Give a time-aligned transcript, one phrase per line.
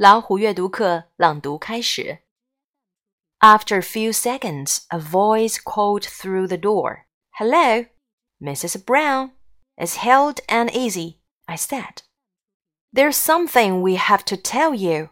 [0.00, 2.18] 老虎阅读课朗读开始。
[3.40, 7.06] After a few seconds, a voice called through the door.
[7.38, 7.86] Hello,
[8.38, 8.84] Mrs.
[8.84, 9.30] Brown.
[9.78, 12.02] It's held and easy, I said.
[12.92, 15.08] There's something we have to tell you.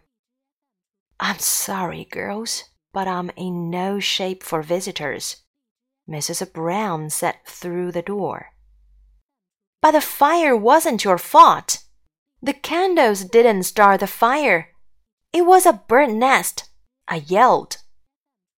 [1.19, 5.37] I'm sorry, girls, but I'm in no shape for visitors,
[6.07, 6.53] Mrs.
[6.53, 8.51] Brown said through the door.
[9.81, 11.79] But the fire wasn't your fault.
[12.41, 14.69] The candles didn't start the fire.
[15.32, 16.68] it was a bird nest,
[17.06, 17.78] I yelled.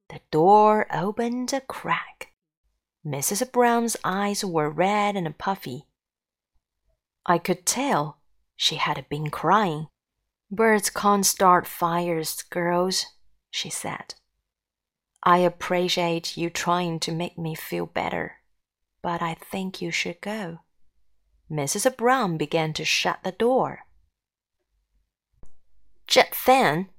[0.08, 2.28] The door opened a crack.
[3.04, 3.50] Mrs.
[3.50, 5.86] Brown's eyes were red and puffy.
[7.26, 8.18] I could tell
[8.56, 9.88] she had been crying.
[10.50, 13.06] Birds can't start fires, girls,
[13.50, 14.14] she said.
[15.22, 18.36] I appreciate you trying to make me feel better,
[19.02, 20.60] but I think you should go.
[21.50, 21.96] Mrs.
[21.96, 23.80] Brown began to shut the door.
[26.12, 26.90] Just then,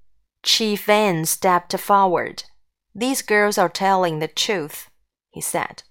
[0.41, 2.45] Chief Vance stepped forward.
[2.95, 4.89] These girls are telling the truth,
[5.29, 5.83] he said.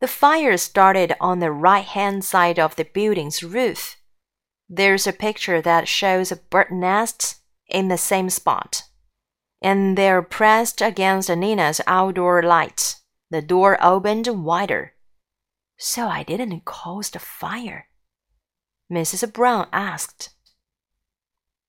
[0.00, 3.96] The fire started on the right hand side of the building's roof.
[4.68, 7.36] There's a picture that shows a bird nests
[7.66, 8.82] in the same spot.
[9.62, 13.00] And they're pressed against Nina's outdoor lights.
[13.30, 14.92] The door opened wider.
[15.78, 17.86] So I didn't cause the fire?
[18.92, 19.32] Mrs.
[19.32, 20.28] Brown asked.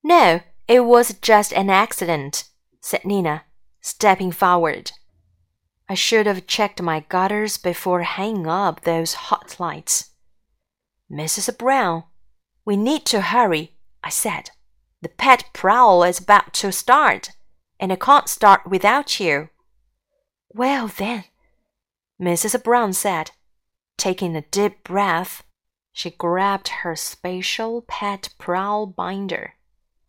[0.03, 2.45] No, it was just an accident,
[2.81, 3.43] said Nina,
[3.81, 4.91] stepping forward.
[5.87, 10.11] I should have checked my gutters before hanging up those hot lights.
[11.11, 11.55] Mrs.
[11.57, 12.03] Brown,
[12.65, 14.49] we need to hurry, I said.
[15.01, 17.29] The pet prowl is about to start,
[17.79, 19.49] and I can't start without you.
[20.49, 21.25] Well, then,
[22.19, 22.63] Mrs.
[22.63, 23.31] Brown said,
[23.97, 25.43] taking a deep breath.
[25.91, 29.53] She grabbed her special pet prowl binder.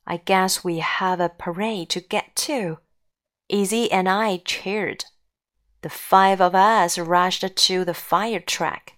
[0.06, 2.78] I guess we have a parade to get to.
[3.48, 5.04] Easy and I cheered.
[5.82, 8.95] The five of us rushed to the fire track.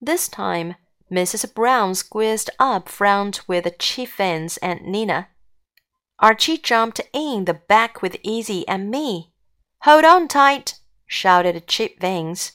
[0.00, 0.74] This time,
[1.10, 1.54] Mrs.
[1.54, 5.28] Brown squeezed up front with Chief Vance and Nina.
[6.18, 9.32] Archie jumped in the back with Easy and me.
[9.82, 11.66] Hold on tight, shouted.
[11.66, 12.52] The,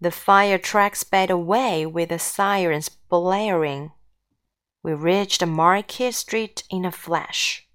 [0.00, 3.92] the fire truck sped away with the sirens blaring.
[4.82, 7.66] We reached Market Street in a flash.